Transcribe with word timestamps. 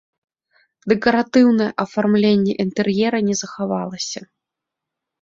Дэкаратыўнае 0.93 1.69
афармленне 1.85 2.53
інтэр'ера 2.67 3.23
не 3.31 3.35
захавалася. 3.45 4.29